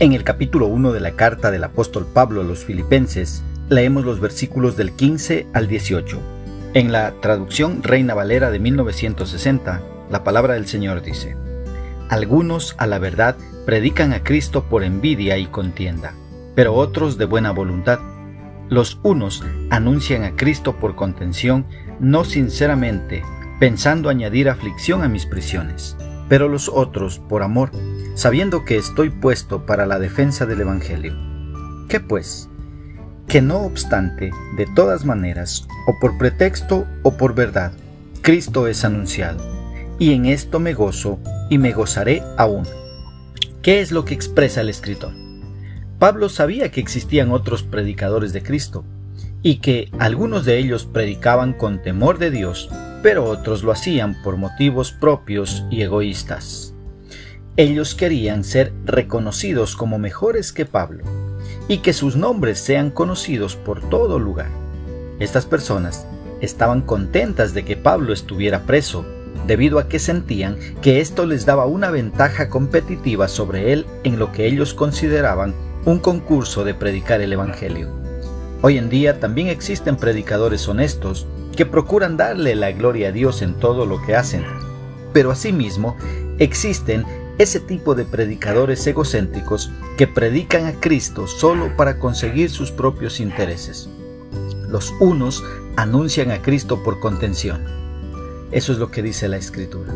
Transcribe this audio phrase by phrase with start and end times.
[0.00, 4.18] En el capítulo 1 de la carta del apóstol Pablo a los filipenses, leemos los
[4.18, 6.20] versículos del 15 al 18.
[6.74, 11.36] En la traducción Reina Valera de 1960, la palabra del Señor dice,
[12.08, 13.36] Algunos a la verdad
[13.66, 16.12] predican a Cristo por envidia y contienda,
[16.56, 18.00] pero otros de buena voluntad.
[18.68, 21.66] Los unos anuncian a Cristo por contención,
[22.00, 23.22] no sinceramente,
[23.60, 25.96] pensando añadir aflicción a mis prisiones,
[26.28, 27.70] pero los otros por amor,
[28.14, 31.14] sabiendo que estoy puesto para la defensa del Evangelio.
[31.88, 32.48] ¿Qué pues?
[33.28, 37.72] Que no obstante, de todas maneras, o por pretexto o por verdad,
[38.22, 39.44] Cristo es anunciado,
[39.98, 41.18] y en esto me gozo
[41.50, 42.66] y me gozaré aún.
[43.62, 45.12] ¿Qué es lo que expresa el escritor?
[45.98, 48.84] Pablo sabía que existían otros predicadores de Cristo,
[49.42, 52.70] y que algunos de ellos predicaban con temor de Dios,
[53.02, 56.73] pero otros lo hacían por motivos propios y egoístas.
[57.56, 61.04] Ellos querían ser reconocidos como mejores que Pablo
[61.68, 64.48] y que sus nombres sean conocidos por todo lugar.
[65.20, 66.04] Estas personas
[66.40, 69.06] estaban contentas de que Pablo estuviera preso,
[69.46, 74.32] debido a que sentían que esto les daba una ventaja competitiva sobre él en lo
[74.32, 75.54] que ellos consideraban
[75.84, 77.88] un concurso de predicar el Evangelio.
[78.62, 83.54] Hoy en día también existen predicadores honestos que procuran darle la gloria a Dios en
[83.54, 84.42] todo lo que hacen,
[85.12, 85.96] pero asimismo
[86.40, 87.04] existen
[87.38, 93.88] ese tipo de predicadores egocéntricos que predican a Cristo solo para conseguir sus propios intereses.
[94.68, 95.42] Los unos
[95.76, 97.64] anuncian a Cristo por contención.
[98.52, 99.92] Eso es lo que dice la Escritura.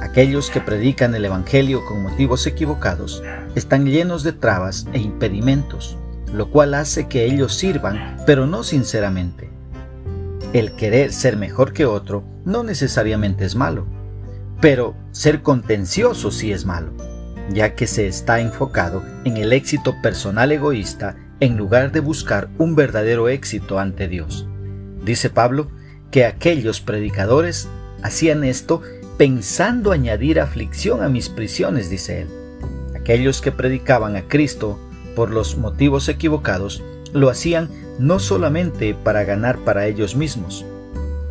[0.00, 3.22] Aquellos que predican el Evangelio con motivos equivocados
[3.56, 5.96] están llenos de trabas e impedimentos,
[6.32, 9.50] lo cual hace que ellos sirvan, pero no sinceramente.
[10.52, 13.97] El querer ser mejor que otro no necesariamente es malo
[14.60, 16.92] pero ser contencioso sí es malo,
[17.50, 22.74] ya que se está enfocado en el éxito personal egoísta en lugar de buscar un
[22.74, 24.46] verdadero éxito ante Dios.
[25.04, 25.70] Dice Pablo
[26.10, 27.68] que aquellos predicadores
[28.02, 28.82] hacían esto
[29.16, 32.28] pensando añadir aflicción a mis prisiones, dice él.
[32.96, 34.78] Aquellos que predicaban a Cristo
[35.14, 36.82] por los motivos equivocados
[37.12, 40.64] lo hacían no solamente para ganar para ellos mismos,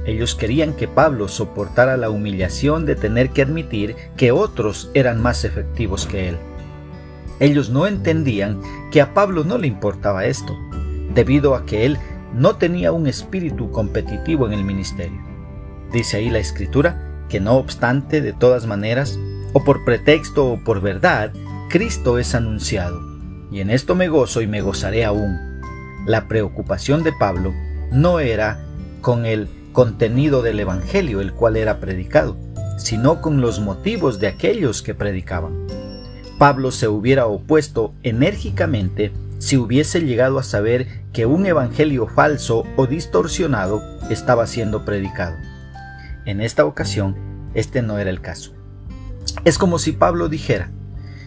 [0.07, 5.43] ellos querían que Pablo soportara la humillación de tener que admitir que otros eran más
[5.43, 6.37] efectivos que él.
[7.41, 10.57] Ellos no entendían que a Pablo no le importaba esto,
[11.13, 11.97] debido a que él
[12.33, 15.21] no tenía un espíritu competitivo en el ministerio.
[15.91, 19.19] Dice ahí la escritura que no obstante, de todas maneras,
[19.51, 21.33] o por pretexto o por verdad,
[21.69, 23.01] Cristo es anunciado,
[23.51, 25.37] y en esto me gozo y me gozaré aún.
[26.05, 27.53] La preocupación de Pablo
[27.91, 28.63] no era
[29.01, 32.35] con el contenido del Evangelio el cual era predicado,
[32.79, 35.67] sino con los motivos de aquellos que predicaban.
[36.39, 42.87] Pablo se hubiera opuesto enérgicamente si hubiese llegado a saber que un evangelio falso o
[42.87, 45.35] distorsionado estaba siendo predicado.
[46.25, 47.15] En esta ocasión,
[47.53, 48.53] este no era el caso.
[49.45, 50.71] Es como si Pablo dijera,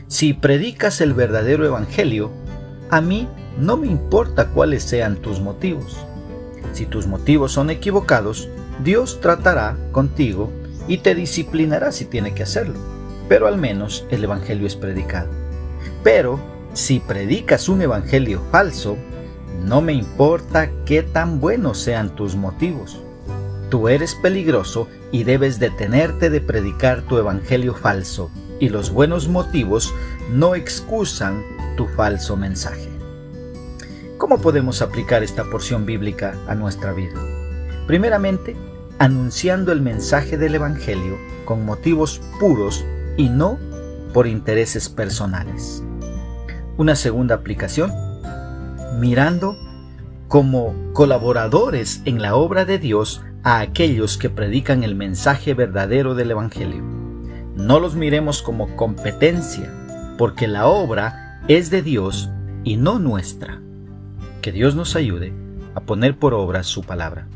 [0.08, 2.32] si predicas el verdadero evangelio,
[2.90, 3.28] a mí
[3.60, 6.04] no me importa cuáles sean tus motivos.
[6.72, 8.48] Si tus motivos son equivocados,
[8.82, 10.50] Dios tratará contigo
[10.88, 12.78] y te disciplinará si tiene que hacerlo.
[13.28, 15.28] Pero al menos el Evangelio es predicado.
[16.02, 16.40] Pero
[16.72, 18.96] si predicas un Evangelio falso,
[19.64, 23.02] no me importa qué tan buenos sean tus motivos.
[23.68, 29.94] Tú eres peligroso y debes detenerte de predicar tu Evangelio falso, y los buenos motivos
[30.32, 31.42] no excusan
[31.76, 32.99] tu falso mensaje.
[34.30, 37.20] ¿Cómo podemos aplicar esta porción bíblica a nuestra vida?
[37.88, 38.54] Primeramente,
[39.00, 42.84] anunciando el mensaje del Evangelio con motivos puros
[43.16, 43.58] y no
[44.14, 45.82] por intereses personales.
[46.76, 47.92] Una segunda aplicación,
[49.00, 49.56] mirando
[50.28, 56.30] como colaboradores en la obra de Dios a aquellos que predican el mensaje verdadero del
[56.30, 56.84] Evangelio.
[57.56, 59.74] No los miremos como competencia,
[60.16, 62.30] porque la obra es de Dios
[62.62, 63.60] y no nuestra.
[64.42, 65.34] Que Dios nos ayude
[65.74, 67.26] a poner por obra su palabra.